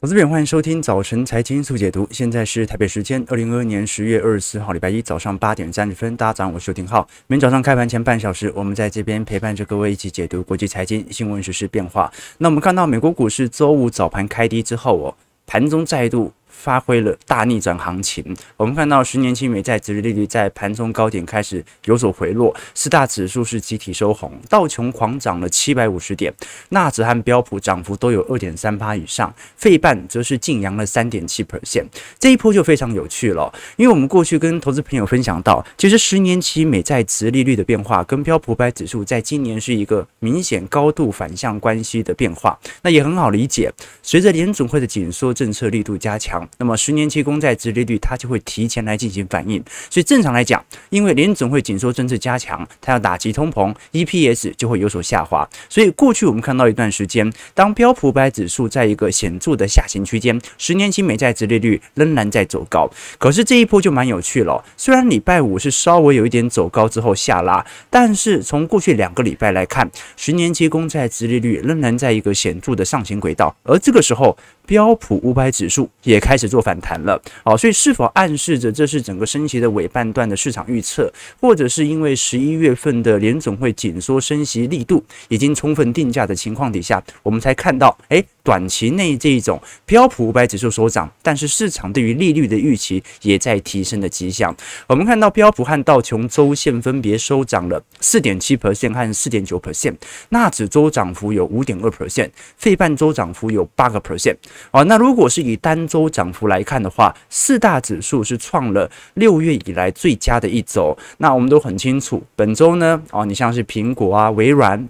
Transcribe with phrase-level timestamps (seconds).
[0.00, 2.06] 投资朋友，欢迎收听早晨财经速解读。
[2.12, 6.16] 现在是台北时间二零二二年十月二十四号，礼拜一早上八点三十分。
[6.16, 7.08] 大家早上好，我是邱廷浩。
[7.26, 12.12] 每天早上开盘前半小时，我们在这边陪伴着各位一起解读国际财经新闻、时事变化。
[12.38, 15.16] 那我们看到美国股市周五早盘开低之后，哦，
[15.48, 16.32] 盘中再度。
[16.48, 26.32] 发挥了大逆转行情，我们看到十年期美债殖利率在盘中高点开始有所回落，四大指数是集体收红，道琼狂涨了七百五十点，
[26.70, 31.86] 纳指和标普涨幅都有二点三八以上，费半则是劲扬了三点七 percent，
[32.18, 43.72] 这一波就非常有趣了，因为我们过去跟投资朋友分享到，其实十年期美债殖利率的变化跟标普百指数在今年是一个明显高度反向关系的变化，那也很好理解，
[44.02, 46.37] 随着联总会的紧缩政策力度加强。
[46.58, 55.48] 那么十年期公债殖利率它就会提前来进行反应，所以正常来讲，因为联总会紧缩政策加强，它要打击通膨，EPS 就会有所下滑。
[55.68, 62.90] 所以过去我们看到一段时间，当标普五百指数在一个显著的下行区间，十年期美债殖利率仍然在走高。
[63.18, 74.36] 可是这一波就蛮有趣了，虽然礼拜五是稍微有一点走高之后下拉，但是从过去两个礼拜来看，十年期公债殖利率仍然在一个显著的上行轨道，而这个时候。
[74.68, 94.54] 标普五百指数也开始做反弹了，好，所以是否暗示着这是整个升息的尾半段的市场预测，或者是因为十一月份的联总会紧缩升息力度已经充分定价的情况底下，我们才看到，诶，短期内这一种标普五百指数所涨，但是市场对于利率的预期也在提升的迹象。
[94.86, 99.94] 我们看到标普和道琼周线分别收涨了四点七 percent 和四点九 percent，
[100.28, 104.36] 纳指周涨幅有五点二 percent，费半周涨幅有八个 percent。
[104.70, 110.96] 哦，那如果是以单周涨幅来看的话，四大指数是创了六月以来最佳的一周。
[111.18, 114.88] 那我们都很清楚，本周呢，哦，你像是苹果啊、微软、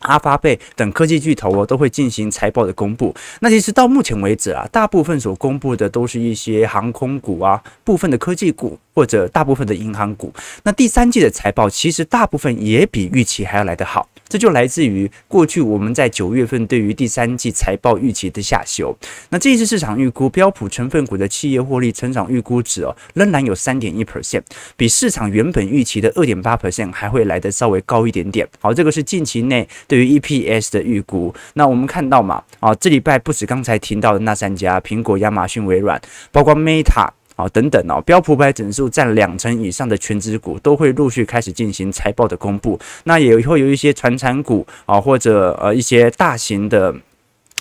[0.00, 3.14] 阿发贝等科技巨头哦，都会进行财报的公布。
[3.40, 10.32] 那其实到目前为止啊，大部分所公布的都是一些航空股啊、部分的科技股或者大部分的银行股。
[10.64, 14.08] 那第三季的财报其实大部分也比预期还要来得好。
[14.28, 18.96] 这就来自于过去我们在九月份对于第三季财报预期的下修。
[19.28, 24.40] 那这一次市场预估标普成分股的企业获利成长预估值哦，仍然有三点一 percent，
[24.74, 28.48] 比市场原本预期的二点八 percent 还会来得稍微高一点点。
[28.58, 31.34] 好，这个是近期内对于 EPS 的预估。
[31.52, 36.00] 那我们看到嘛，啊，这礼拜不止刚才提到的那三家，苹果、亚马逊、微软，
[36.30, 37.10] 包括 Meta。
[37.36, 46.94] 啊，等等哦，标普百指数占两成以上的全指股都会陆续开始进行财报的公布，那也会有一些传产股啊，或者呃一些大型的。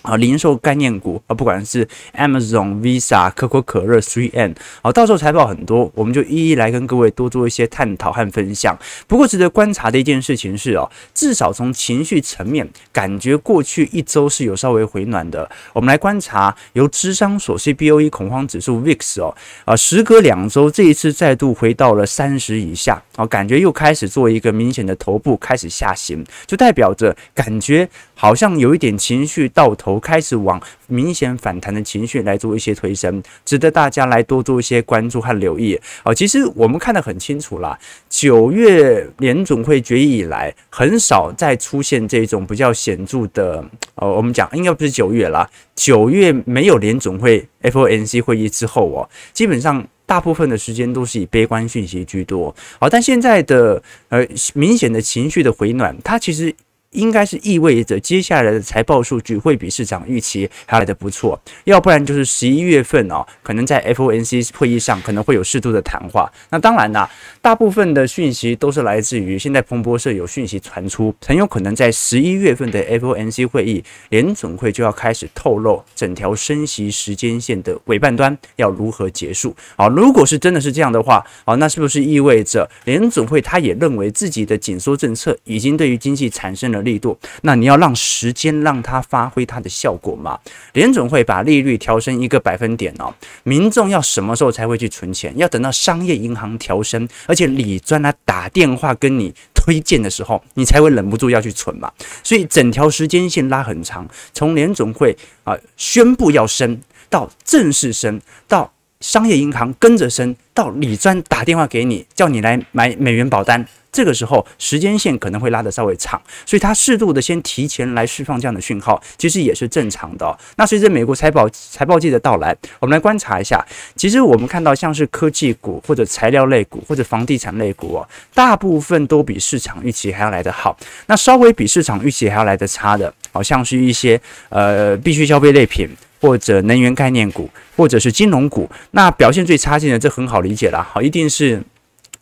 [0.02, 8.78] 啊，零售概念股啊，不管是 Amazon、Visa、可口可乐、Three N，好，到时候财报很多，我们就一一来跟各位多做一些探讨和分享。
[9.08, 15.50] 不过值得观察的一件事情是哦，至少从情绪层面，感觉过去一周是有稍微回暖的。
[15.74, 19.36] 我们来观察由芝商所 CBOE 恐慌指数 VIX 哦，
[19.66, 27.88] 啊，时隔两周，这一次再度回到了三十以下，啊，感觉又开始做一个明显的头部开始下行，就代表着感觉
[28.22, 30.00] 好像有一点情绪到头。
[30.00, 35.80] 开始往明显反弹的情绪来做一些推升，值得大家来多做一些关注和留意。
[36.04, 37.76] 哦，其实我们看得很清楚啦，
[38.10, 43.64] 九月联总会决议以来，很少再出现这种比较显著的。
[43.96, 52.54] 哦，我们讲应该不是九月啦，九月没有联总会 FOMC 会议之后哦，基本上大部分的时间都是以悲观讯息居多。
[52.80, 56.54] 好，但现在的呃明显的情绪的回暖，它其实。
[56.92, 66.32] 应该是意味着接下来的财报数据会比市场预期还来得不错，要不然就是十一月份哦，可能在 FOMC 会议上可能会有适度的谈话。
[66.50, 67.10] 那当然啦，
[67.42, 79.56] 大部分的讯息都是来自于现在彭博社有讯息传出，很有可能在十一月份的 FOMC 会议，联总会就要开始透露整条升息时间线的尾半端要如何结束。
[79.78, 90.40] 好，如果是真的是这样的话，好，那是不是意味着联总会他也认为自己的紧缩政策已经对于经济产生了力度，那你要让时间让它发挥它的效果嘛？
[90.74, 93.14] 联总会把利率调升一个百分点哦，
[93.44, 95.34] 民众要什么时候才会去存钱？
[95.38, 101.92] 要等到商业银行调升，而且理专来打电话跟你推荐的时候，你才会忍不住要去存嘛。
[102.24, 106.80] 所以整条时间线拉很长，从联总会啊宣布要升
[107.10, 113.66] 到正式升，到商业银行跟着升，到理专打电话给你叫你来买美元保单。
[113.92, 120.38] 这个时候时间线可能会拉得稍微长，所以它适度的先提前来释放这样的讯号，其实也是正常的。
[120.56, 123.66] 那随着美国财报财报季的到来，我们来观察一下，
[123.96, 130.78] 其实我们看到像是科技股或者材料类股或者房地产类股哦，大部分都比市场预期还要来得好。
[131.08, 135.90] 那稍微比市场预期还要来得差的，好像是一些呃必需消费类品。
[136.22, 141.60] 或者能源概念股，或者是金融股，那表现最差劲的，这很好理解啦，好，一定是。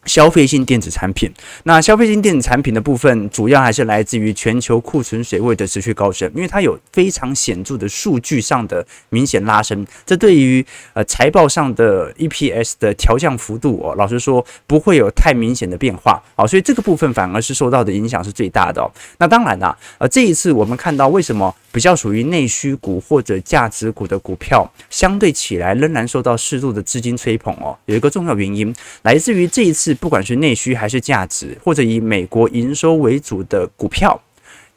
[0.06, 1.30] 消费性电子产品，
[1.64, 18.90] 那消费性电子产品的部分，主要还是来自于全球库存水位的持续高升，因为它有非常显著的数据上的明显拉升，这对于呃财报上的 EPS 的调降幅度哦，老实说不会有太明显的变化，好，所以这个部分反而是受到的影响是最大的哦。
[19.18, 28.74] 那当然啦，呃，这一次我们看到为什么比较属于内需股或者价值股的股票，相对起来仍然受到适度的资金吹捧哦，有一个重要原因
[29.04, 29.94] 来自于这一次。
[29.96, 34.20] 不管是内需还是价值，或者以美国营收为主的股票。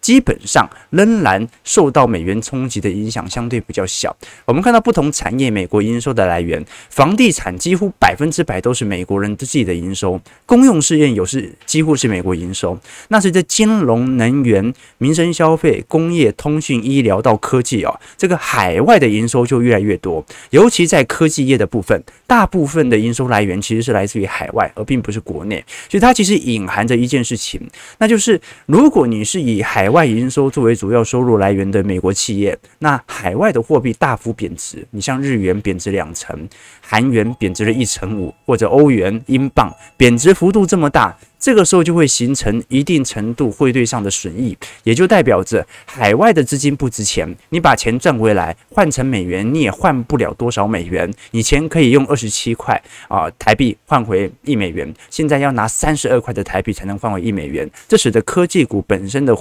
[0.02, 4.14] 基本上仍然受到美元冲击的影响相对比较小。
[4.44, 12.78] 我们看到不同产业美国营收的来源，房地产几乎百分之百都是美国人自己的营收，公用事业有时几乎是美国营收。
[13.08, 20.25] 那随着金融、能源、民生消费、工业、通讯、医疗到科技啊，这个海外的营收就越来越多。
[20.50, 25.64] 尤其在科技业的部分，大部分的营收来源其实是来自于海外，而并不是国内。
[25.88, 27.60] 所以它其实隐含着一件事情，
[27.99, 36.49] 那就是如果你是以海外营收作为主要收入来源的美国企业，那海外的货币大幅贬值，你像日元贬值两成，
[36.81, 51.12] 韩元贬值了一成五，或者欧元、英镑贬值幅度这么大，这个时候就会形成一定程度汇兑上的损益，也就代表着海外的资金不值钱，你把钱赚回来换成美元，你也换不了多少美元。
[51.33, 59.37] 以前可以用二十七块啊台币换回一美元，现在要拿三十二块的台币才能换回一美元，这使得科技股本身的。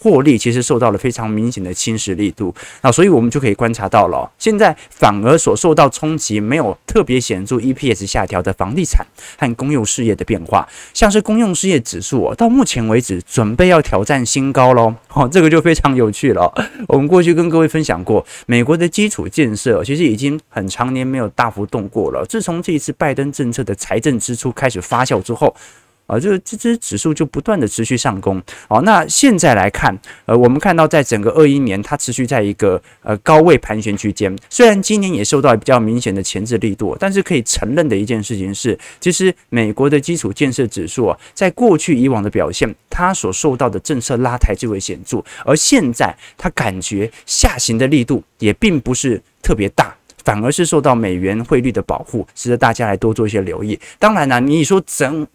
[0.00, 9.06] 获利其实受到了非常明显的侵蚀力度，那所以我们就可以观察到了，现在反而所受到冲击没有特别显著 EPS 下调的房地产
[9.38, 16.50] 和公用事业的变化，像是公用事业指数哦，到目前为止准备要挑战新高喽， 哦，这个就非常有趣了。
[16.88, 25.54] 我们过去跟各位分享过，美国的基础建设其实已经很长年没有大幅动过了，自从这一次拜登政策的财政支出开始发酵之后。
[26.10, 28.42] 啊，就这支指数就不断的持续上攻。
[28.68, 34.36] 好，那现在来看，呃，我们看到在整个二一年，它持续在一个呃高位盘旋区间。
[34.48, 49.94] 虽然今年也受到比较明显的前置力度，但是可以承认的一件事情是，其实美国的基础建设指数啊，在过去以往的表现，它所受到的政策拉抬最为显著，而现在它感觉下行的力度也并不是特别大。
[50.22, 53.76] 反而是受到美元汇率的保护，使得大家来多做一些留意。
[53.98, 55.26] 当然了，你说整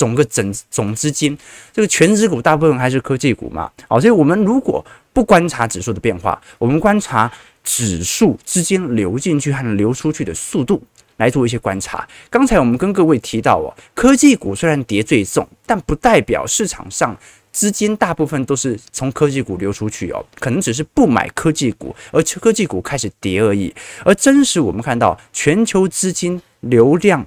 [0.00, 1.36] 总个整总资金，
[1.74, 3.70] 这个全值股大部分还是科技股嘛。
[3.86, 4.82] 好，所以我们如果
[5.12, 7.30] 不观察指数的变化，我们观察
[7.62, 10.82] 指数资金流进去和流出去的速度
[11.18, 12.08] 来做一些观察。
[12.30, 17.14] 刚才我们跟各位提到哦，科技股虽然跌最重，但不代表市场上。
[17.52, 23.74] 资金大部分都是从科技股流出去哦，可能只是不买科技股，而科技股开始跌而已。
[24.04, 27.26] 而真实我们看到全球资金流量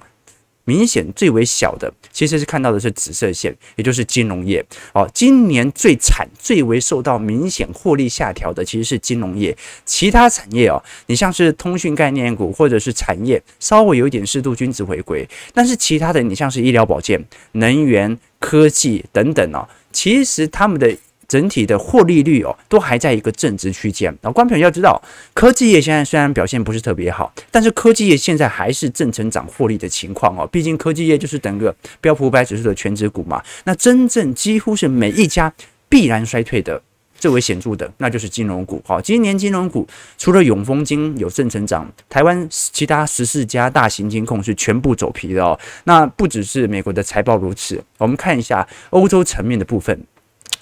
[0.64, 5.08] 明显最为小的，其实是看到的是紫色线，也就是金融业哦。
[5.12, 9.56] 今年最惨、最为受到明显获利下调的，其实是金融业。
[9.84, 17.22] 其他产业哦，你像是通讯概念股或者是产业，稍微有一点适度均值回归，但是其他的，你像是医疗保健、
[17.52, 19.68] 能源、科技等等哦。
[19.92, 20.96] 其实他们的
[21.34, 24.08] 整体的获利率哦，都还在一个正值区间。
[24.22, 25.02] 然后，观众朋友要知道，
[25.32, 30.46] 科技业现在虽然表现不是特别好，但是科技业现在还是正成长获利的情况哦。
[30.46, 33.42] 毕竟科技业就是整个标普五百指数的权值股嘛。
[33.64, 35.52] 那真正几乎是每一家
[35.88, 36.80] 必然衰退的，
[37.18, 38.80] 最为显著的，那就是金融股。
[38.86, 39.84] 好，今年金融股
[40.16, 45.58] 除了永丰金有正成长，台湾其他十四家大型金控是全部走皮的哦。
[45.82, 50.00] 那不只是美国的财报如此，我们看一下欧洲层面的部分。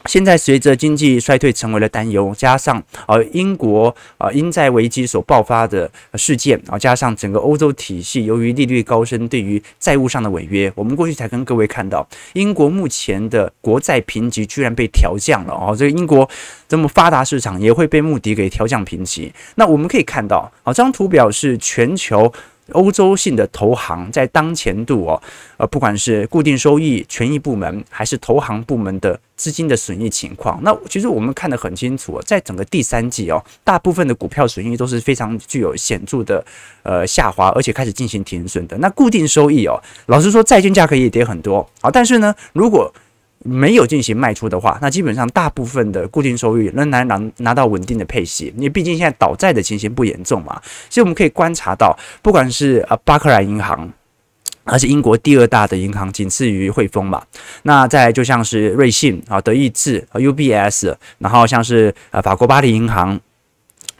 [0.06, 16.28] 现在随着经济衰退成为了担忧，加上呃英国呃英债危机所爆发的事件啊，加上整个欧洲体系由于利率高升，对于债务上的违约，我们过去才跟各位看到，英国目前的国债评级居然被调降了哦，这个英国
[16.68, 19.32] 这么发达市场也会被穆迪给调降评级。
[19.54, 22.32] 那我们可以看到，啊，这张图表是全球。
[22.72, 25.22] 欧洲性的投行在当前度哦，
[25.56, 36.44] 呃，不管是固定收益、权益部门，还是投行部门的资金的损益情况，那其实我们看得很清楚，在整个第三季哦，大部分的股票损益都是非常具有显著的
[36.82, 38.76] 呃下滑，而且开始进行停损的。
[38.78, 42.92] 那固定收益哦，老实说，债券价格也跌很多啊，但是呢，如果
[43.44, 48.52] 没有进行卖出的话，那基本上大部分的固定收益仍然拿拿到稳定的配息。
[48.56, 53.92] 因为毕竟现在倒债的情形不严重嘛，所以我们可以观察到，不管是呃巴克莱银行，
[54.64, 57.22] 而是英国第二大的银行，仅次于汇丰嘛。
[57.62, 63.20] 那再就像是瑞信啊、德意志啊、UBS，然后像是呃法国巴黎银行。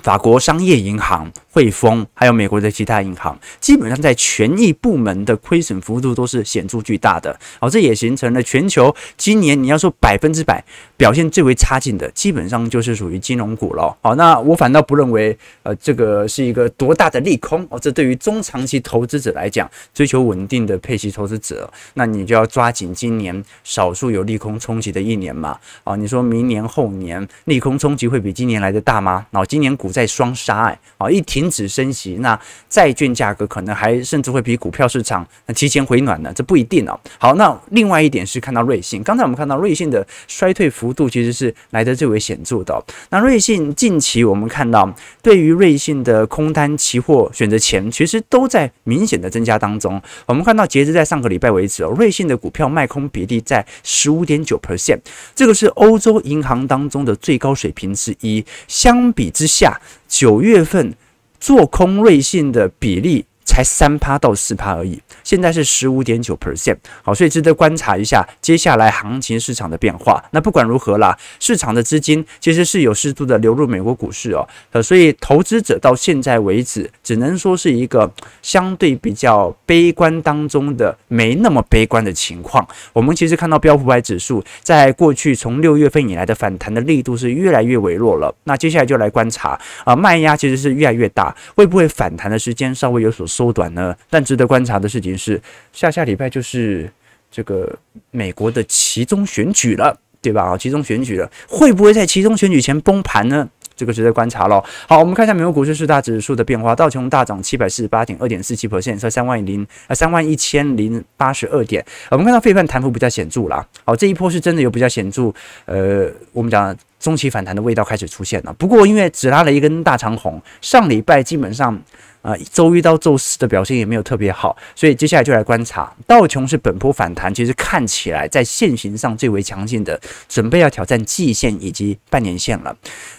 [0.03, 7.39] 法国商业银行、汇丰，还有美国的其他银行，基本上在权益部门的亏损幅度都是显著巨大的。
[7.61, 10.63] 好，这也形成了全球今年你要说百分之百
[10.97, 13.97] 表现最为差劲的，基本上就是属于金融股了。
[14.03, 17.79] 好，那我反倒不认为，呃，这个是一个多大的利空哦。
[17.79, 25.57] 这对于中长期投资者来讲，追求稳定的配息投资者，那你就要抓紧今年少数有利空冲击的一年嘛。
[25.85, 29.25] 啊，你说明年后年利空冲击会比今年来的大吗？
[29.31, 36.99] 然后今年股在双杀，哎，啊，一停止升息，那债券价格可能还甚至会比股票市场提前回暖呢，这不一定哦。
[37.19, 42.83] 好，那另外一点是看到瑞信，刚才我们看到瑞信的衰退幅度其实是来得最为显著的。
[43.11, 50.01] 那瑞信近期我们看到，对于瑞信的空单期货选择权，其实都在明显的增加当中。
[50.27, 54.99] 我们看到截至在上个礼拜为止哦，瑞信的股票卖空比例在十五点九 percent，
[55.35, 58.45] 这个是欧洲银行当中的最高水平之一。
[58.69, 60.95] 相比之下，九月份
[61.41, 70.23] 做空瑞信的比例才三趴到四趴而已，现在是十五点九 percent，好，所以值得观察一下接下来行情市场的变化。
[70.31, 82.67] 那不管如何啦，市场的资金其实是有适度的流入美国股市哦，呃，所以投资者到现在为止，只能说是一个相对比较悲观当中的没那么悲观的情况。
[82.93, 88.35] 我们其实看到标普五百指数在过去从六月份以来的反弹的力度是越来越微弱了。
[88.45, 93.97] 那接下来就来观察啊，卖压其实是越来越大，会不会反弹的时间稍微有所缩短呢？
[94.11, 95.41] 但值得观察的事情是，
[95.73, 96.91] 下下礼拜就是
[97.31, 97.75] 这个
[98.11, 100.43] 美国的期中选举了，对吧？
[100.43, 103.49] 啊，期中选举了，会不会在期中选举前崩盘呢？
[103.75, 104.63] 这个值得观察喽。
[104.87, 111.85] 好，我们看一下美国股市四大指数的变化，道琼大涨七百四十八点，二点四七 percent，在三万零啊三万一千零八十二点。
[112.11, 113.67] 我们看到费半弹幅比较显著啦。
[113.85, 115.33] 好，这一波是真的有比较显著，
[115.65, 118.53] 呃，我们讲中期反弹的味道开始出现了。
[118.55, 121.79] 不过因为只拉了一根大长红，上礼拜基本上。
[122.23, 132.77] 啊，周一到周四的表现也没有特别好，所以接下来就来观察道琼是本波反弹，其实看起来在线型上最为强劲的，准备要挑战季线以及半年线了。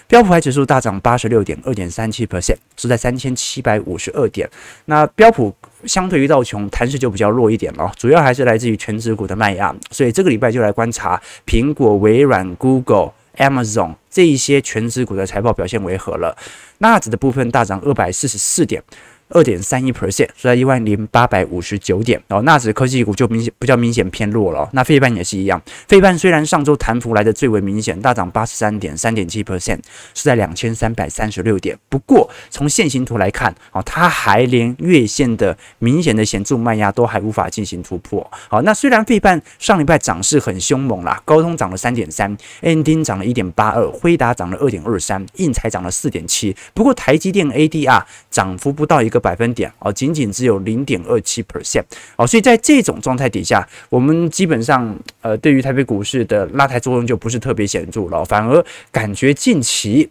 [0.07, 4.49] 标普还指数大涨八十六点二点三七 percent，是在三千七百五十二点。
[4.85, 13.11] 那标普相对于道琼弹势就比较弱一点了，主要还是来自于权值股的卖压，所以这个礼拜就来观察苹果、微软、Google。
[13.37, 16.37] Amazon 这一些全职股的财报表现为何了？
[16.79, 18.83] 纳指的部分大涨二百四十四点。
[19.29, 22.21] 二点三一 percent，所以在一万零八百五十九点。
[22.27, 24.69] 然后纳指科技股就明显比较明显偏弱了。
[24.73, 29.79] 那费半也是一样，费半虽然上周弹幅来的最为明显，大涨八十三点三点七 percent，
[30.13, 31.77] 是在两千三百三十六点。
[31.89, 38.29] 不过从线形图来看，哦，它还连月线的明显的显著卖压都还无法进行突破。
[38.49, 46.55] 好，那虽然费半上礼拜涨势很凶猛啦，高通涨了三点三，AMD 涨了一点八二，辉达涨了二点二三，应材涨了四点七。
[46.73, 51.83] 不过台积电 ADR 涨幅不到一个百分点哦，仅仅只有零点二七 percent
[52.15, 60.09] 哦，所以在这种状态底下，我们基本上呃，对于台北股市的拉抬作用就不是特别显著了，反而感觉近期。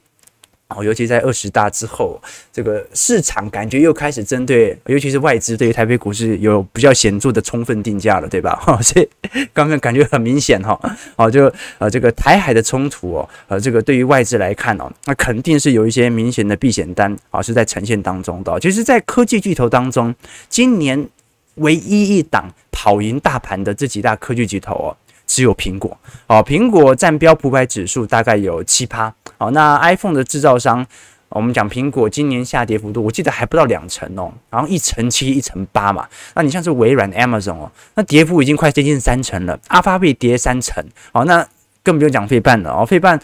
[0.77, 2.21] 哦，尤其在二十大之后，
[2.53, 8.57] 这个市场感觉又开始针对，尤其是外资对于台北股市有比较显著的充分定价了，对吧？
[8.63, 9.09] 哈，所以
[9.53, 10.79] 刚刚感觉很明显哈，
[11.17, 18.59] 哦，就呃这个台海的冲突哦，呃这个对于外资来看哦，那肯定是有一些明显的避险单啊是在呈现当中的。
[18.61, 20.15] 其实，在科技巨头当中，
[20.49, 21.09] 今年
[21.57, 24.97] 唯一一档跑赢大盘的这几大科技巨头哦。
[25.33, 25.97] 只有苹果
[26.27, 29.11] 哦，苹果占标普百指数大概有七趴。
[29.39, 30.87] 哦，那 iPhone 的制造商，
[31.31, 36.07] 我们讲苹果今年下跌幅度，我记得还不到两成哦，然后一成七、一成八嘛。
[36.35, 39.59] 那你像是微软、Amazon 哦，那跌幅已经快接近三成了。
[39.69, 41.49] 阿发贝跌三成，好，那
[41.83, 43.19] 更不用讲费半了哦，费半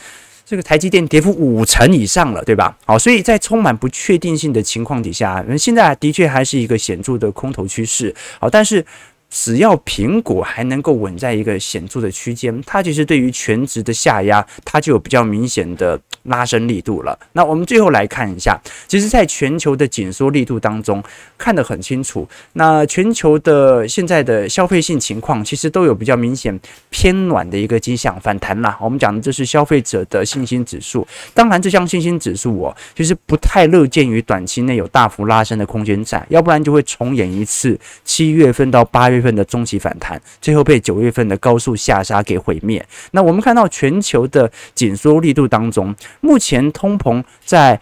[0.47, 2.75] 这个台积电跌幅五成以上了，对吧？
[2.87, 8.15] 好，所以在充满不确定性的情况底下，现在的确还是一个显著的空头趋势。
[8.41, 8.83] 好，但是。
[9.31, 17.19] 只要苹果还能够稳在一个显著的区间，它其实对于权值的下压，它就有比较明显的拉升力度了。
[17.33, 21.03] 那我们最后来看一下，其实在全球的紧缩力度当中，
[21.37, 22.27] 看得很清楚。
[22.55, 26.59] 那全球的现在的消费性情况，其实都有比较明显
[26.89, 28.79] 偏暖的一个迹象，反弹啦。
[28.81, 31.07] 我们讲的这是消费者的信心指数。
[31.35, 39.18] 当然，这项信心指数哦，其实不太乐见于短期内有大幅拉升的空间在，要不然就会重演一次七月份到八月。
[39.19, 42.83] 月份的中期反弹，最后被九月份的高速下杀给毁灭。
[43.11, 47.79] 那我们看到全球的紧缩力度当中，目前通膨在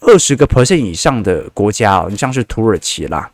[0.00, 3.28] 二十个 percent 以上的国家啊，你像是土耳其啦，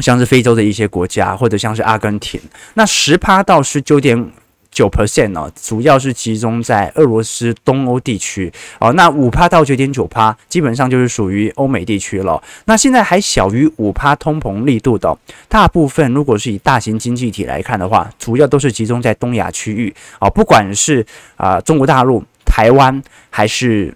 [0.00, 2.40] 像是非洲的一些国家，或者像是阿根廷，
[2.74, 4.30] 那十趴到十九点。
[4.78, 8.92] 九 percent 哦，主要是集中在俄罗斯、东欧地区哦。
[8.92, 12.40] 那五趴到九点九趴，基本上就是属于欧美地区了。
[12.66, 15.18] 那现在还小于五趴通膨力度的，
[15.48, 21.04] 大部分如果是以大型经济体来看的话，主要都是集中在东亚区域哦，不管是
[21.34, 23.92] 啊中国大陆、台湾还是。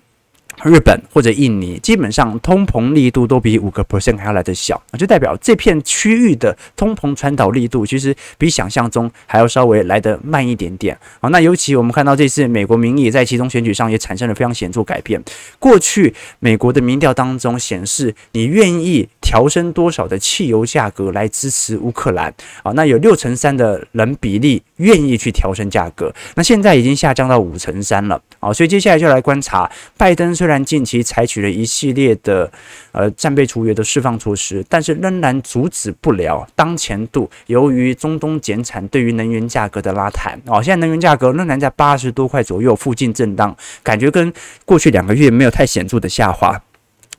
[0.65, 10.97] 日本或者印尼，基本上通膨力度都比五个 percent 还要来得小，就代表这片区域的通膨传导力度其实比想象中还要稍微来得慢一点点。
[11.21, 15.21] 好，那尤其我们看到这次美国民意在其中选举上也产生了非常显著改变。
[15.59, 22.33] 过去美国的民调当中显示，你愿意调升多少的汽油价格来支持乌克兰？
[22.63, 28.21] 啊，那有六成三的人比例愿意去调升价格，那现在已经下降到五成三了。
[28.39, 30.61] 啊，所以接下来就来观察拜登虽然。
[30.73, 32.51] 近期采取了一系列的
[32.93, 40.63] 呃战备储油的释放措施，但是仍然阻止不了当前度由于中东减产对于能源价格的拉抬哦。
[40.63, 44.33] 现在能源价格仍然在八十多块左右附近震荡，感觉跟
[44.65, 46.59] 过去两个月没有太显著的下滑。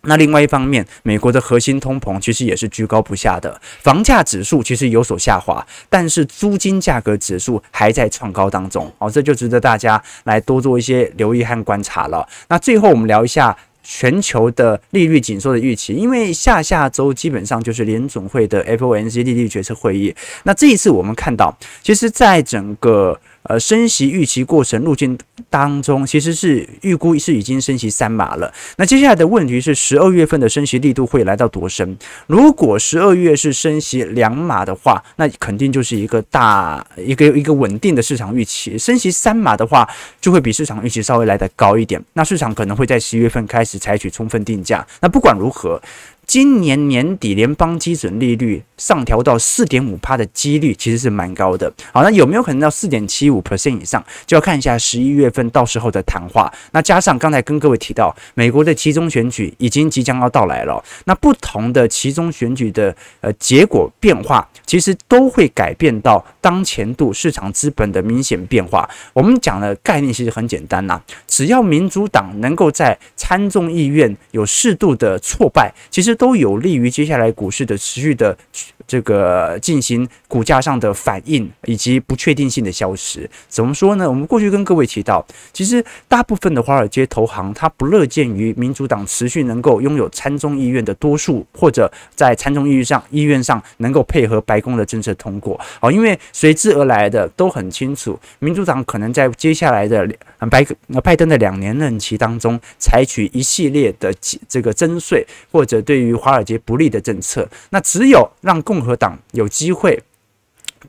[0.06, 12.28] 那另外一方面，美国的核心通膨其实也是居高不下的，房价指数其实有所下滑，但是租金价格指数还在创高当中，哦，这就值得大家来多做一些留意和观察了。
[12.50, 25.18] 那最后我们聊一下全球的利率紧缩的预期，因为下下周基本上就是联总会的 FOMC 利率决策会议，那这一次我们看到，其实在整个呃，升息预期过程路径
[25.50, 28.54] 当中，其实是预估是已经升息三码了。
[28.78, 31.98] 那接下来的问题是，十二月份的升息力度会来到多深？
[32.28, 38.78] 如果十二月是升息两码的话，那肯定就是一个大一个一个稳定的市场预期。
[38.78, 39.88] 升息三码的话，
[40.22, 42.02] 就会比市场预期稍微来得高一点。
[42.14, 44.86] 那市场可能会在十一月份开始采取充分定价。
[45.02, 45.82] 那不管如何。
[46.26, 51.72] 今年年底联邦基准利率上调到四点五趴的几率其实是蛮高的。
[51.94, 54.04] 好，那有没有可能到四点七五 percent 以上？
[54.26, 56.52] 就要看一下十一月份到时候的谈话。
[56.72, 60.84] 那加上刚才跟各位提到，美国的期中选举已经即将要到来了。
[61.06, 68.90] 那不同的期中选举的呃结果变化，其实都会改变到当前度市场资本的明显变化。
[69.14, 76.14] 我们讲的概念其实很简单呐，只要民主党能够在参众议院有适度的挫败，其实。
[76.24, 78.38] 都有利于接下来股市的持续的
[78.88, 83.30] 这个进行股价上的反应以及不确定性的消失。
[83.48, 84.10] 怎么说呢？
[84.10, 95.60] 我们过去跟各位提到，其实大部分的华尔街投行它不乐见于民主党持续能够拥有参众议院的多数，或者在参众议院上议院上能够配合白宫的政策通过。
[95.80, 100.10] 哦，因为随之而来的都很清楚，民主党可能在接下来的
[100.50, 100.66] 白
[101.04, 104.12] 拜登的两年任期当中，采取一系列的
[104.50, 110.02] 这个征税或者对于华尔街不利的政策，那只有让共和党有机会，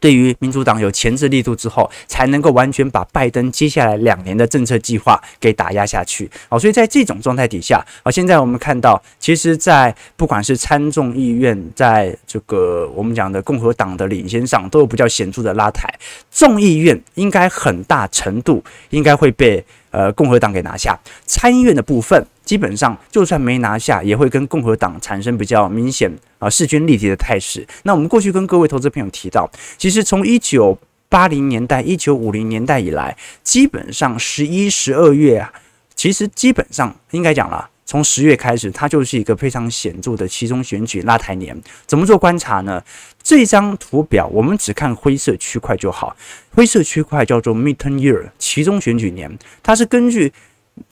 [0.00, 6.30] 对于民主党有前置力度之后，才能够完全把拜登接下来两年的政策计划给打压下去。
[6.48, 15.88] 好，所以在这种状态底下，好，现在我们看到，其实，在不管是参众议院，在这个我们讲的共和党的领先上，都有比较显著的拉抬。
[16.30, 19.64] 众议院应该很大程度应该会被。
[19.94, 27.64] 呃，共和党给拿下参议院的部分，基本上就算没拿下，也会跟共和党产生比较明显啊势均力敌的态势。
[27.85, 30.76] 那我们过去跟各位投资朋友提到，其实从一九
[31.09, 35.52] 八零年代、一九五零年代以来，基本上十一、十二月啊，
[35.94, 37.70] 其实基本上应该讲了。
[37.87, 41.55] 从十月开始，它就是一个非常显著的期中选举拉抬年。
[41.87, 42.83] 怎么做观察呢？
[43.23, 46.16] 这张图表我们只看灰色区块就好。
[46.55, 50.33] 灰色区块叫做 midterm year，期中选举年，它是根据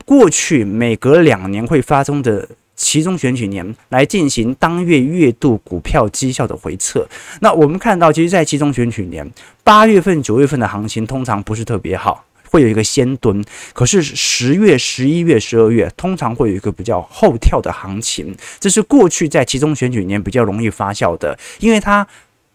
[0.04, 7.08] 过去每隔两年会发生的期中选举年来进行当月月度股票绩效的回测。
[7.40, 9.30] 那我们看到，其实，在期中选举年
[9.64, 12.24] 八月份、九月份的行情通常不是特别好。
[12.52, 22.06] 会有一个先蹲，可是十月、十一月、十二月通常会有一个比较后跳的行情，这是过去在期中选举年比较容易发酵的，因为它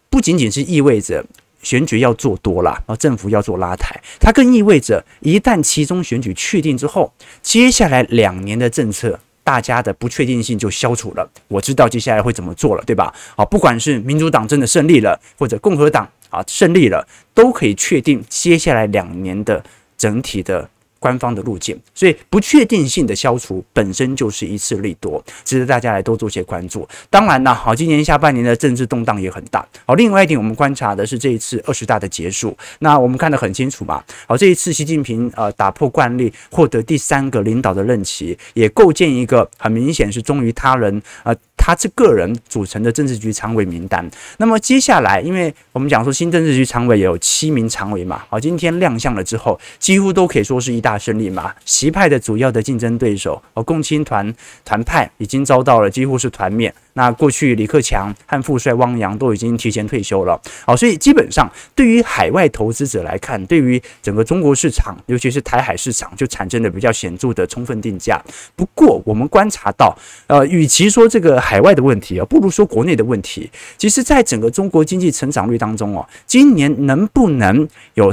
[0.08, 1.26] 不仅仅是意味着
[1.64, 11.28] 选举要做多了，然后政府要做拉抬，它更意味着一旦期中选举确定之后，接下来两年的政策，大家的不确定性就消除了。
[11.48, 13.12] 我知道接下来会怎么做了，对吧？
[13.34, 19.64] 好，不管是民主党真的胜利了，或者共和党啊胜利了，都可以确定接下来两年的。
[19.98, 26.88] 整体的官方的路径，所以不确定性的消除本身就是一次利多，值得大家来多做些关注。
[27.10, 29.66] 当然呢，好，今年下半年的政治动荡也很大。
[29.86, 32.56] 好，另外一点，我们观察的是这一次二十大的结束。
[32.80, 34.02] 那我们看得很清楚嘛。
[34.26, 41.34] 好，这一次习近平呃打破惯例，获得第三个领导的任期，也构建一个很明显是忠于他人呃。
[41.60, 44.08] 他这个人组成的政治局常委名单，
[44.38, 51.54] 那么接下来，因为我们讲说新政治局常委也有七名常委嘛，好，今天亮相了之后，几乎都可以说是一大大胜利嘛。
[51.66, 56.74] 习派的主要的竞争对手哦，共青团团派已经遭到了几乎是团灭。
[56.98, 68.20] 那过去李克强和副帅汪洋都已经提前退休了，好，所以基本上对于海外投资者来看，对于整个中国市场，尤其是台海市场，就产生了比较显著的充分定价。
[68.56, 73.48] 不过我们观察到，呃，与其说这个海外的问题啊，不如说国内的问题。
[73.76, 78.10] 其实，在整个中国经济成长率当中哦，今年能不能有？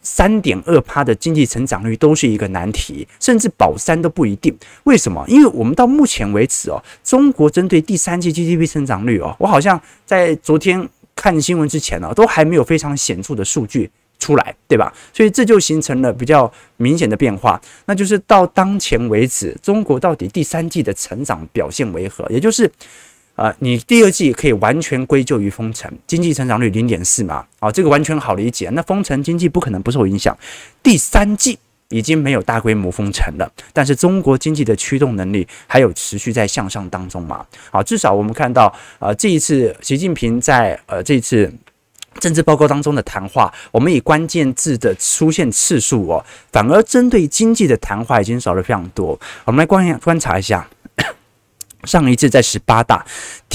[0.00, 4.54] 三点二趴的经济成长率都是一个难题，甚至保三都不一定。
[4.84, 5.22] 为什么？
[5.28, 14.94] 因为我们到目前为止哦，中国针对第三三季 GDP 成长率哦，我好像在昨天看新闻之前呢，都还没有非常显著的数据出来，对吧？
[15.12, 22.24] 所以这就形成了比较明显的变化，那就是到当前为止，中国到底第三季的成长表现为何？
[22.30, 22.70] 也就是。
[23.36, 28.70] 啊、呃，你第二季可以完全归咎于封城，经济成长率零点四嘛，啊，这个完全好理解。
[28.70, 30.38] 那封城经济不可能不受影响。
[30.84, 31.58] 第三季
[31.94, 37.46] 已经没有大规模封城了，但是中国经济的驱动能力还有持续在向上当中嘛。
[37.70, 41.52] 好，至少我们看到，呃，这一次习近平在呃这次
[42.18, 49.16] 政治报告当中的谈话，我们以关键字的出现次数哦，反而针对经济的谈话已经少了非常多。
[49.44, 50.68] 我们来观观察一下。
[51.84, 53.04] 上一次在十八大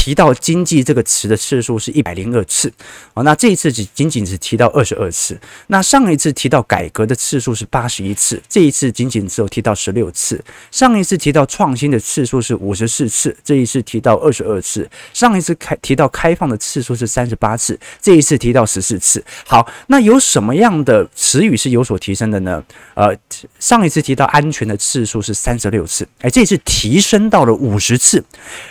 [0.09, 2.73] 提到经济这个词的次数是一百零二次，
[3.13, 5.39] 哦，那这一次只仅仅只提到二十二次。
[5.67, 10.43] 那上一次提到改革的次数是八十一次，这一次仅仅只有提到十六次。
[10.71, 14.89] 上一次提到创新的次数是五十四次，这一次提到二十二次。
[15.13, 19.23] 上一次开提到开放的次数是三十八次，这一次提到十四次。
[19.45, 22.63] 好，那有什么样的词语是有所提升的呢？
[22.95, 23.15] 呃，
[23.59, 28.25] 上一次提到安全的次数是三十六次，哎，这次提升到了五十次。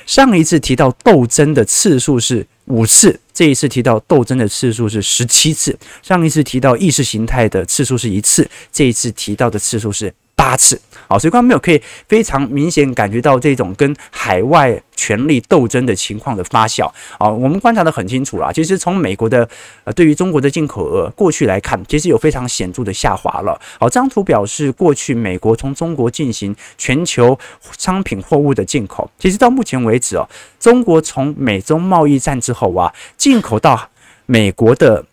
[0.05, 5.79] 上一次提到斗争的次数是五次，这一次提到斗争的次数是十七次。
[6.03, 10.81] 上一次提到意识形态的次数是一次，这一次提到的次数是八次。
[11.09, 16.87] 好，所以观众朋友可以非常明显感觉到这种跟海外权力斗争的情况的发酵。
[17.19, 18.53] 啊，我们观察得很清楚啦。
[18.53, 19.49] 其实从美国的
[19.85, 23.59] 呃对于中国的进口额过去来看，其实有非常显著的下滑了。
[23.81, 27.39] 好，这张图表示过去美国从中国进行全球
[27.79, 30.29] 商品货物的进口，其实到目前为止哦，
[30.61, 33.89] 中国从美中贸易战之后啊，进口到
[34.27, 35.05] 美国的。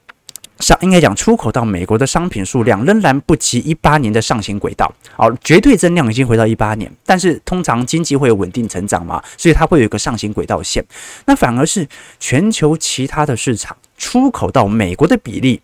[0.60, 4.92] 上应该讲，出口到美国的商品数量仍然不及一八年的上行轨道。
[5.16, 10.84] 好，绝对增量已经回到一八年，但是通常经济会有稳定成长嘛，所以它会有一个上行轨道线。
[11.26, 11.88] 那反而是
[12.20, 15.62] 全球其他的市场出口到美国的比例。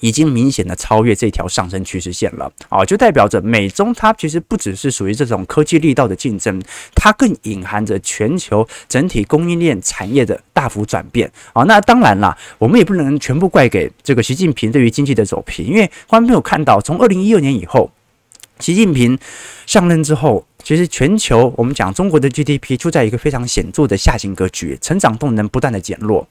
[0.00, 6.60] 已经明显的超越这条上升趋势线了啊，就代表着美中它其实不只是属于这种科技力道的竞争，
[6.94, 11.62] 它更隐含着全球整体供应链产业的大幅转变啊。
[11.64, 17.90] 那当然啦，我们也不能全部怪给这个习近平对于经济的走平，因为观众朋友看到，从二零一二年以后，
[18.58, 19.18] 习近平
[19.66, 26.26] 上任之后，其实全球我们讲中国的 GDP 处在一个非常显著的下行格局，成长动能不断的减弱。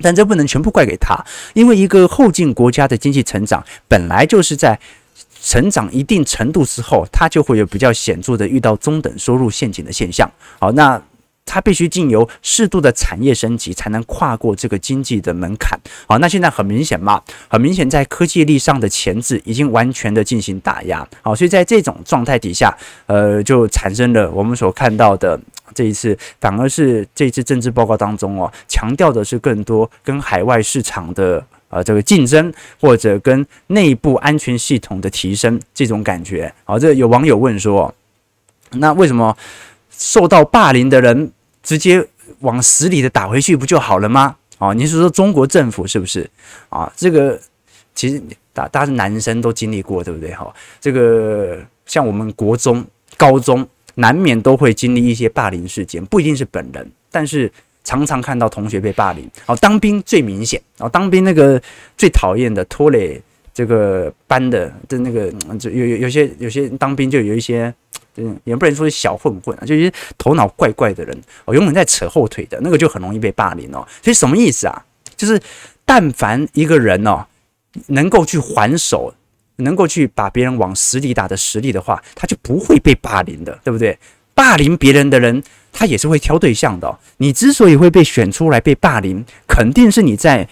[0.00, 1.16] 但这不能全部怪给他，
[1.54, 4.78] 因为一个后进国家的经济成长本来就是在
[5.40, 10.28] 成长一定程度之后，它就会有比较显著的遇到中等收入陷阱的现象。
[10.58, 11.00] 好，那
[11.44, 15.78] 它必须经由适度的产业升级，才能跨过这个经济的门槛。
[16.08, 21.06] 好，那现在很明显嘛，很明显在科技力上的钳制已经完全的进行打压。
[21.22, 25.38] 好，所以在这种状态底下，呃，就产生了我们所看到的。
[25.76, 36.50] 这一次反而是这次政治报告当中哦，强调的是更多跟海外市场的呃这个竞争，或者跟内部安全系统的提升这种感觉。
[36.64, 37.94] 好，这有网友问说，
[38.70, 39.36] 那为什么
[39.90, 41.30] 受到霸凌的人
[41.62, 42.02] 直接
[42.40, 44.34] 往死里的打回去不就好了吗？
[44.56, 46.26] 啊，你是说中国政府是不是？
[46.70, 47.38] 啊，这个
[47.94, 48.22] 其实
[48.54, 50.32] 大大家男生都经历过，对不对？
[50.32, 52.82] 哈，这个像我们国中、
[53.18, 53.68] 高中。
[53.96, 57.50] 难免都会经历一些霸凌事件，不一定是本人，但是
[57.84, 59.28] 常常看到同学被霸凌。
[59.46, 61.60] 哦，当兵最明显，哦，当兵那个
[61.96, 63.20] 最讨厌的拖累
[63.52, 67.72] 这个班的的那个，就有有有些有些当兵就有一些，
[68.16, 73.86] 嗯，也不能说是小混混啊，就一些头脑怪怪的人，哦，永远在扯后腿的那个就很容易被霸凌哦。
[74.02, 74.84] 所以什么意思啊？
[75.16, 75.40] 就是
[75.84, 77.24] 但凡一个人哦，
[77.86, 79.14] 能够去还手。
[79.56, 83.98] 能够去把别人往死里打的实力的话，他就不会被霸凌的，对不对？
[84.34, 85.42] 霸凌别人的人，
[85.72, 86.98] 他也是会挑对象的。
[87.16, 90.46] 你之所以会被选出来被霸凌，肯定是你在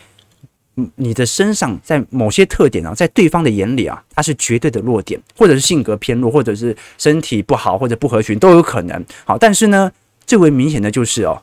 [0.95, 9.05] 你的身上，在某些特点啊，在对方的眼里啊，他是绝对的弱点，或者是性格偏弱，或者是身体不好，或者不合群都有可能。
[9.27, 9.93] 好，但是呢，
[10.27, 11.43] 最为明显的就是哦，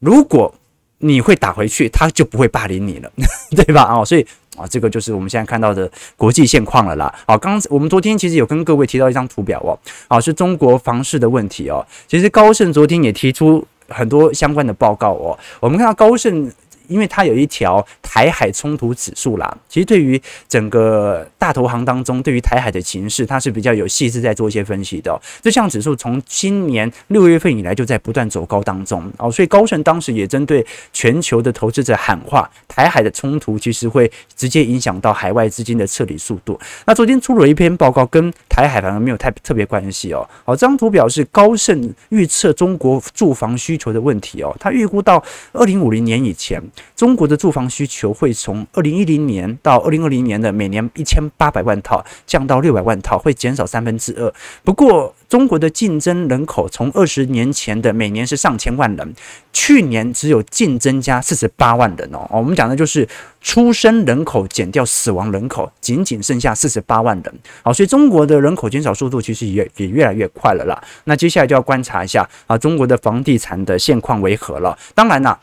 [0.00, 0.54] 如果
[0.98, 3.10] 你会打回去，他就不会霸凌你了，
[3.56, 3.84] 对吧？
[3.90, 4.26] 哦，所以。
[4.60, 7.12] 啊，这个就是我们现在看到的国际现况了啦。
[7.26, 11.84] 好，刚我们昨天其实有跟各位提到一张图表哦，啊，是中国房市的问题哦。
[12.06, 15.38] 其实高盛昨天也提出很多相关的报告哦。
[15.60, 16.50] 我们看到高盛。
[16.90, 25.18] 因为它有一条台海冲突指数啦，其实对于整个大投行当中，对于台海的情势，它是比较有细致在做一些分析的。
[25.40, 36.58] 这项指数从今年六月份以来就在不断走高当中哦，所以高盛当时也针对全球的投资者喊话，台海的冲突其实会直接影响到海外资金的撤离速度。
[36.86, 40.28] 那昨天出了一篇报告，跟台海反而没有太特别关系哦。
[40.44, 45.22] 好，这张图表是高盛预测中国住房需求的问题哦，他预估到
[45.52, 46.60] 二零五零年以前。
[46.96, 54.32] 中国的住房需求会从二零一零年到二零二零年的每年一千八百万套降到六百万套，会减少三分之二。
[54.62, 59.14] 不过，中国的净增人口从二十年前的每年是上千万人，
[59.52, 62.26] 去年只有净增加四十八万人哦。
[62.30, 63.08] 我们讲的就是
[63.40, 67.34] 出生人口减掉死亡人口，仅仅剩下四十八万人。
[67.62, 70.82] 好，所以中国的人口减少速度其实也也越来越快了啦。
[71.04, 74.76] 那接下来就要观察一下啊，中国的房地产的现况为何了。
[74.94, 75.38] 当然啦。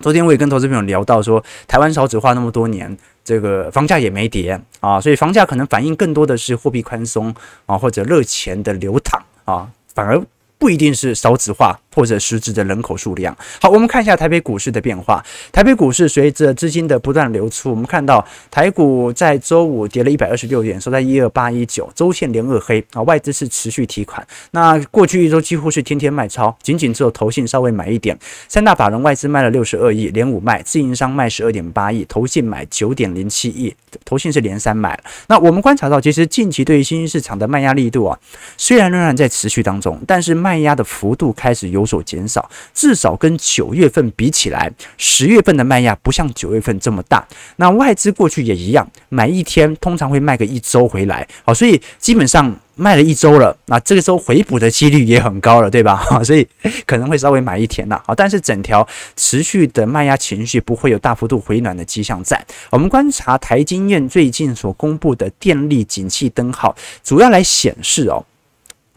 [0.00, 7.34] 昨天我也跟投资朋友聊到说，台湾少子化那么多年，这个房价也没跌啊，所以房价可能反映更多的是货币宽松
[7.66, 10.20] 啊，或者热钱的流淌啊，反而。
[10.58, 13.34] 不一定是少子化或者实质的人口数量。
[13.58, 15.24] 好，我们看一下台北股市的变化。
[15.50, 23.00] 台北股市随着资金的不断流出，我们看到台股在周五跌了一百二十六点，收在一二八一九，周线连二黑啊。
[23.04, 28.18] 外资是持续提款，那过去一周几乎是天天卖超，仅仅只有投信稍微买一点。
[28.46, 35.00] 三大法人外资卖了六十二亿，连五卖，自营商卖十二点八亿，投信买九点零七亿，投信是连三买。
[35.28, 38.18] 那我们观察到，其实近期对于新兴市场的卖压力度啊，
[38.58, 47.26] 虽然仍然在持续当中，但是卖压的幅度开始有所减少，至少跟九月份比起来，十月份的卖压不像九月份这么大。
[47.56, 56.04] 那外资过去也一样，买一天通常会卖个一周回来，好，所以基本上卖了一周了，那这个时候回补的几率也很高了，对吧？
[56.24, 56.46] 所以
[56.84, 62.44] 可能会稍微买一天了，好，但是整条持续的卖压情绪不会有大幅度回暖的迹象在。
[62.70, 68.24] 我们观察台经院最近所公布的电力景气灯号，主要来显示哦。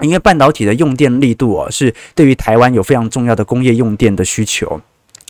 [0.01, 4.81] 因为半导体的用电力度哦，是对于台湾有非常重要的工业用电的需求。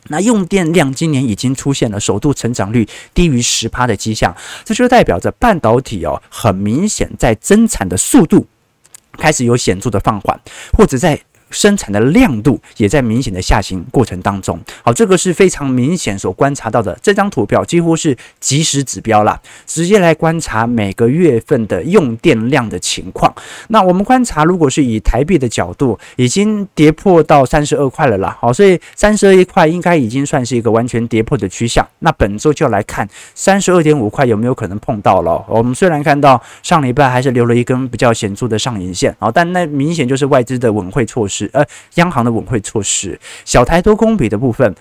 [0.07, 8.47] 那用电量今年已经出现了首度成长率低于十趴的迹象，这就代表着半导体哦，很明显在增产的速度
[9.13, 10.39] 开始有显著的放缓，
[10.77, 11.19] 或者在。
[11.49, 16.97] 生产的亮度也在明显的下行过程当中，好，这个是非常明显所观察到的。
[17.01, 23.33] 这张图表几乎是即时指标啦，直接来观察每个月份的用电量的情况。
[23.69, 31.87] 那我们观察，如果是以台币的角度，已经跌破到三十二块了啦，好，所以三十二块应该已经算是一个完全跌破的趋向。
[31.99, 35.43] 那本周就要来看三十二点五块有没有可能碰到了。
[35.47, 41.38] 我们虽然看到上礼拜还是留了一根比较显著的上影线，好，但那明显就是外资的稳汇措施。
[41.53, 41.63] 呃，
[41.95, 44.73] 央行的稳汇措施，小台多空比的部分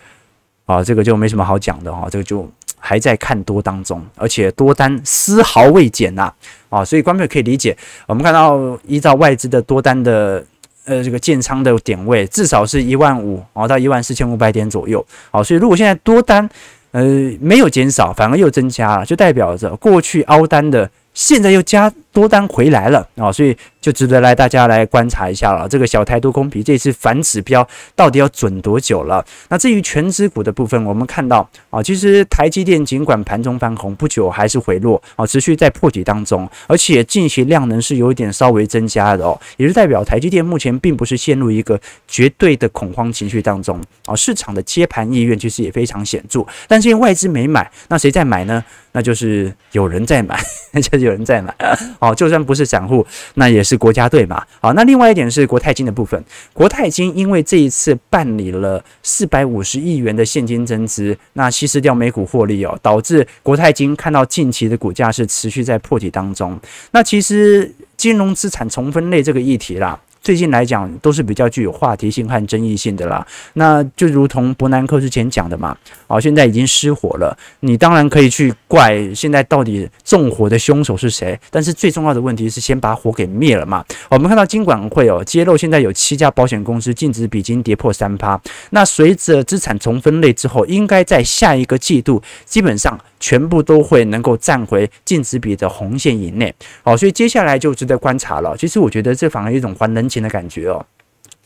[0.64, 6.32] 啊，这个就没什么好讲的哈，这个就还在看多当中，而且多单丝毫未减呐
[6.68, 10.44] 啊，所以观众可以理解，我们看到依照外资的多单的
[10.84, 16.48] 呃这个建仓的点位，至少是一万五啊到一万四千五百点左右，好，所以如果现在多单
[16.92, 17.02] 呃
[17.40, 23.56] 没有减少，反而又增加了，就代表着过去凹单的现在又加多单回来了啊，所以。
[23.80, 25.68] 就值得来大家来观察一下了。
[25.68, 29.24] 这个小台多空比这次反指标到底要准多久了？
[29.48, 46.44] 那至于权值股的部分，我们看到啊，其实台积电尽管盘中翻红，不久还是回落啊，持续在破底当中，而且近期量能是有一点稍微增加的哦，也是代表台积电目前并不是陷入一个绝对的恐慌情绪当中啊，市场的接盘意愿其实也非常显著。
[46.66, 48.64] 但是因为外资没买，那谁在买呢？
[48.92, 50.36] 那就是有人在买，
[50.72, 51.54] 那 就是有人在买
[52.00, 53.78] 哦，就算不是散户，那也是。
[53.78, 56.20] 国家队嘛，好，那另外一点是国泰金的部分。
[56.52, 66.58] 国泰金因为这一次办理了四百五十亿元的现金增资，那稀释掉每股获利哦，导致国泰金看到近期的股价是持续在破底当中。
[66.90, 69.98] 那其实金融资产重分类这个议题啦。
[70.28, 73.26] 最近来讲都是比较具有话题性和争议性的啦。
[73.54, 75.74] 那就如同伯南克之前讲的嘛，
[76.06, 83.82] 哦，现在已经失火了，你当然可以去怪现在到底纵火的凶手是谁，但是最重要的问题是先把火给灭了嘛。
[84.10, 88.38] 我们看到金管会哦揭露，现在有七家保险公司净值比金跌破三趴，
[88.68, 96.54] 那随着资产重分类之后，应该在下一个季度基本上全部都会能够站回净值比的红线以内。
[96.82, 98.54] 好，所以接下来就值得观察了。
[98.58, 100.84] 其实我觉得这反而一种还人情的感觉哦。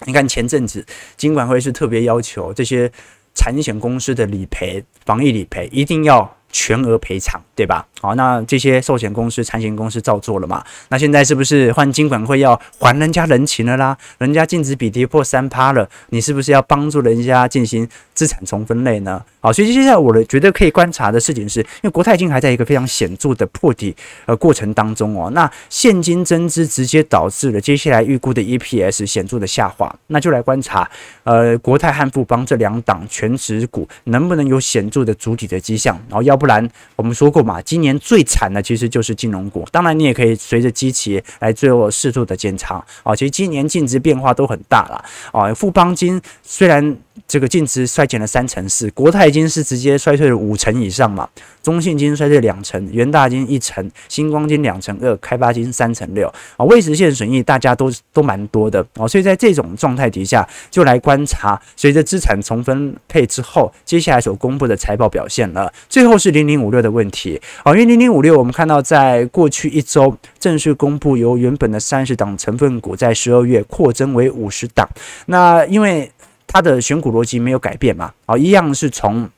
[0.05, 0.85] 你看前阵子
[1.17, 2.91] 金管会是特别要求这些
[3.35, 7.87] 产险公司的理赔、防疫理赔一定要全额赔偿，对吧？
[8.01, 10.65] 好，那这些寿险公司、产险公司照做了嘛？
[10.89, 13.97] 那现在是不是换金管会要还人家人情了啦？
[14.19, 19.23] 人家净值比跌破三趴了，你是不是要帮助人家进行资产重分类呢？
[19.41, 23.95] 好，所以接下来我的觉得可以观察的事情是，因为国泰金还在一个非常显著的破底
[24.27, 25.31] 呃过程当中哦。
[25.31, 30.89] 那现金增资直接导致了接下来预估的 EPS 显著的下滑，那就来观察
[31.25, 36.01] 呃国泰汉富邦这两档全值股能不能有显著的主体的迹象。
[36.09, 37.93] 然后要不然我们说过嘛，今年。
[37.99, 43.15] 最惨的其实就是金融股，当然你也可以随着基期来做适度的减仓啊。
[43.15, 45.55] 其实今年净值变化都很大了啊。
[45.55, 46.97] 富邦金虽然
[47.29, 51.29] 这个净值衰减了三成四，国泰金是直接衰退了五成以上嘛，
[51.63, 56.27] 中信金衰退两成，元大金一成，新光金两成二，开发金三成六
[56.57, 56.65] 啊。
[56.65, 65.73] 未实现损益大家都都蛮多的啊，所以在这种状态底下，就来观察随着资产重分配之后，接下来所公布的财报表现了。
[65.89, 67.32] 最后是零零五六的问题
[67.63, 67.93] 好，因为。
[67.93, 74.89] 零零五六，我们看到在过去一周正式公布，由原本的三十档成分股，在十二月扩增为五十档。
[75.27, 76.11] 那因为
[76.47, 79.29] 它的选股逻辑没有改变嘛，啊，一样是从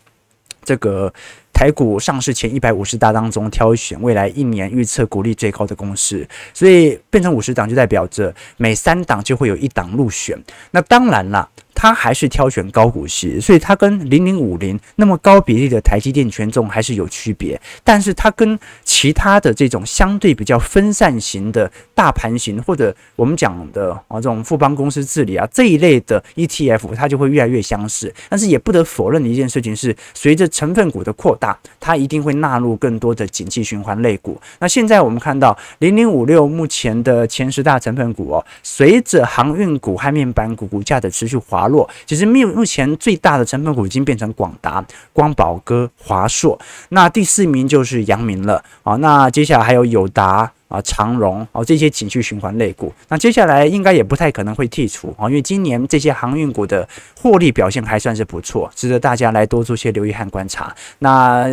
[0.62, 1.12] 这个。
[1.54, 10.36] 台股上市前一百五十大当中挑选未来一年预测股利最高的公司，所以变成五十档就代表着每三档就会有一档入选。
[10.72, 17.60] 那当然了，它还是挑选高股息，所以它跟零零五零那么高比例的台积电权重还是有区别。
[17.82, 28.12] 但是它跟其他的这种相对比较分散型的大盘型，或者我们讲的啊这种富邦公司治理啊这一类的 ETF，它就会越来越相似。
[28.28, 31.58] 但是也不得否认的一件事情是，随着成分股的扩大。
[31.80, 34.40] 它一定会纳入更多的景气循环类股。
[34.58, 46.58] 那现在我们看到零零五六目前的前十大成分股哦，随着航运股和面板股股价的持续滑落，其实目目前最大的成分股已经变成广达、光宝哥、华硕。
[46.90, 48.94] 那第四名就是阳明了啊。
[48.96, 50.50] 那接下来还有友达。
[50.66, 56.88] 啊，长荣哦，这些景区循环类股，那接下来应该也不太可能会剔除啊，因为今年这些航运股的
[57.20, 60.74] 获利表现还算是不错，值得大家来多做些留意和观察。
[60.98, 61.46] 那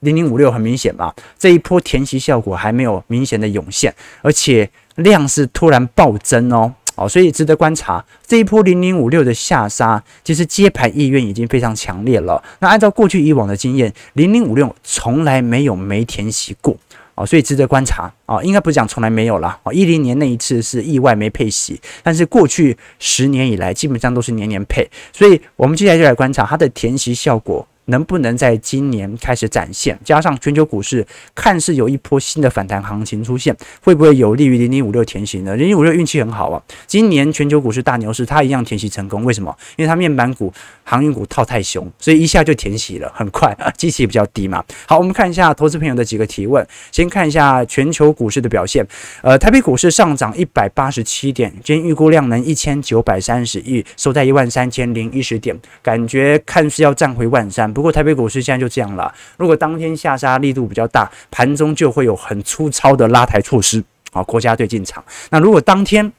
[0.00, 8.04] 零零五六很明显嘛，这一波填息效果还没有明显的涌现，而且量是突然暴增哦，哦，所以值得观察。
[8.26, 12.42] 这一波零零五六的下杀，其实接盘意愿已经非常强烈了。
[12.58, 16.76] 那按照过去以往的经验，零零五六从来没有没填息过。
[17.14, 19.58] 哦，所以值得观察啊，应该不是讲从来没有啦。
[19.62, 27.66] 哦，一零年那一次是意外没配息，但是过去十年以来基本上都是年年配，所以我们接下来就来观察它的填息效果。
[27.86, 29.98] 能不能在今年开始展现？
[30.04, 35.56] 加上全球股市看似有一波新的反弹行情出现，会不会有利于零零五六填息呢？
[35.56, 39.24] 零零五六运气很好啊，今年全球股市大牛市，它一样填息成功。
[39.24, 39.56] 为什么？
[39.76, 40.52] 因为它面板股、
[40.88, 44.64] 航运股套太凶，所以一下就填息了，很快，基期比较低嘛。
[44.86, 46.64] 好，我们看一下投资朋友的几个提问。
[46.92, 48.86] 先看一下全球股市的表现。
[49.22, 57.70] 呃，台北股市上涨一百八十七点，今天预估量能一千九百三十亿，收在一万三千零一十点，感觉看似要站回万三。
[57.72, 59.12] 不过台北股市现在就这样了。
[59.36, 65.04] 如果当天下杀力度比较大，盘中就会有很粗糙的拉抬措施啊，国家队进场。
[65.30, 66.12] 那如果当天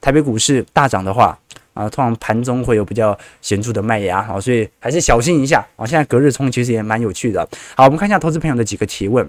[0.00, 1.38] 台北股市大涨的话
[1.76, 5.84] 啊，通常盘中会有比较显著的卖压啊，所以还是小心一下啊。
[5.84, 7.46] 现在隔日冲其实也蛮有趣的。
[7.76, 9.28] 好，我们看一下投资朋友的几个提问。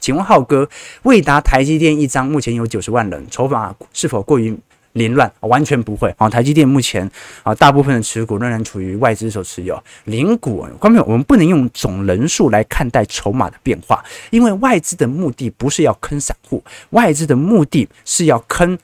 [0.00, 0.66] 请问浩哥，
[1.02, 4.58] 未达台积电一张目前有九十万人，筹码是否过于？
[4.94, 6.28] 凌乱完全不会啊！
[6.28, 7.08] 台积电目前
[7.44, 9.80] 啊，大部分的持股仍然处于外资所持有。
[10.06, 18.76] 零股，观众朋友，我们不能用总人数来看待筹码的变化，因为外资的目的不是要坑散户，外资的目的是要坑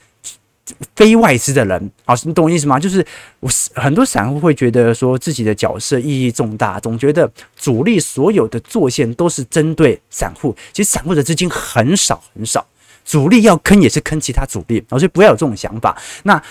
[0.94, 1.90] 非外资的人。
[2.04, 2.78] 好，你懂我意思吗？
[2.78, 3.04] 就是
[3.40, 12.66] 我很多散户会觉得说自己的角色意义重大，总觉得主力所有的做线都是针对散户，其实散户的资金很少很少。
[13.04, 15.96] 主力要坑也是坑其他主力，所以不要有这种想法。
[16.24, 16.42] 那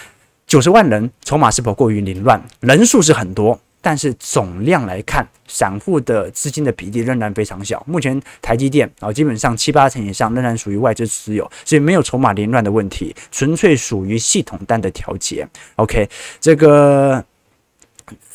[0.48, 2.42] 九十万人筹码是否过于凌乱？
[2.62, 7.84] 人数是很多，但是总量来看，散户的资金的比例仍然非常小。
[7.86, 15.48] 目前台积电啊，基本上七八成以上仍然属于外资持有，所以没有筹码凌乱的问题，纯粹属于系统单的调节。
[15.76, 16.10] OK，
[16.40, 17.24] 这个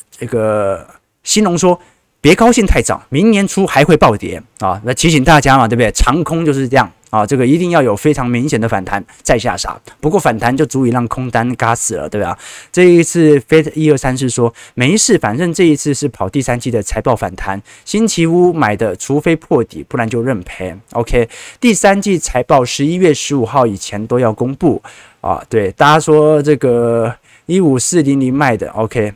[0.09, 0.87] 这个
[1.23, 1.77] 兴农说。
[2.23, 4.79] 别高兴太早，明年初还会暴跌啊！
[4.85, 5.91] 那提醒大家嘛，对不对？
[5.91, 9.79] 长空就是这样啊，这个一定要有非常明显的反弹再下杀。
[9.99, 12.35] 不过反弹就足以让空单嘎死了，对吧？
[12.71, 17.61] 这一次 Fed 一二三是说没事，反正这一次是跑第三季的财报反弹。
[17.85, 20.75] 星期五买的，除非破底，不然就认赔。
[20.93, 24.81] OK，第三季财报十一月十五号以前都要公布
[25.19, 25.43] 啊。
[25.47, 27.13] 对，大家说这个
[27.45, 29.13] 一五四零零卖的，OK。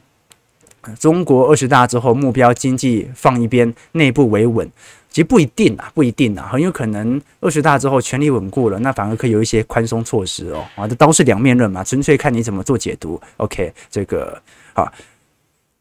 [1.00, 4.70] 中国二十大之后，目标经济放一边，内部维稳，
[5.16, 10.66] 其实不一定啊，不一定啊，很有可能二十大之后权力稳固了，那反而可以有一些宽松措施哦。
[10.76, 13.18] 啊，这都是两面论嘛，纯粹看你怎么做解读。
[13.38, 14.38] OK，这个
[14.74, 14.91] 好，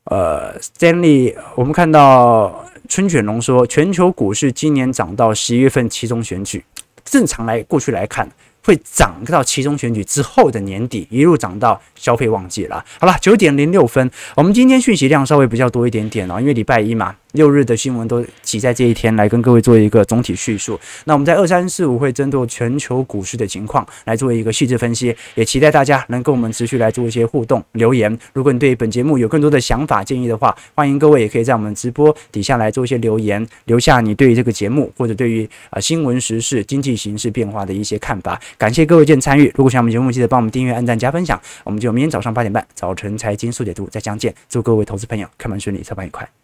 [0.05, 6.65] 呃，Stanley，我们看到春卷龙说，全球股市今年涨到十一月份期中选举，
[7.05, 8.31] 正常来过去来看。
[8.63, 12.83] 会涨到期中选举之后的年底，一路涨到消费旺季了。
[13.01, 17.17] 好了，九点零六分，我们今天讯息量稍微比较多一点点哦，因为礼拜一嘛。
[17.35, 20.79] 六日的新闻都挤在这一天来跟各位做一个总体叙述。
[21.05, 28.19] 那我们在二三四五会针对全球股市的情况来做一个细致分析，也期待大家能跟我们持续来做一些互动留言。
[28.33, 38.41] 如果你对本节目有更多的想法建议的话，欢迎各位也可以在我们直播底下来做一些留言，留下你对于这个节目或者对于啊新闻时事、经济形势变化的一些看法。
[38.57, 39.53] 感谢各位今天参与。
[39.57, 41.41] 如果喜欢我们节目，记得帮我们订阅、按赞、加分享。
[41.65, 44.35] 我们就明天早上八点半早晨财经速解读再相见。
[44.49, 46.44] 祝各位投资朋友开门顺利，操盘愉快。